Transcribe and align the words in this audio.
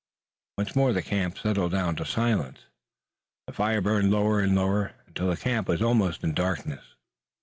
Once 0.57 0.75
more 0.75 0.93
the 0.93 1.03
camp 1.03 1.37
settled 1.37 1.71
down 1.73 1.95
to 1.95 2.03
silence. 2.05 2.65
The 3.45 3.53
fire 3.53 3.81
burned 3.81 4.09
lower 4.09 4.39
and 4.39 4.55
lower 4.55 4.93
until 5.05 5.29
the 5.29 5.37
camp 5.37 5.67
was 5.67 5.79
almost 5.83 6.23
in 6.23 6.33
darkness. 6.33 6.95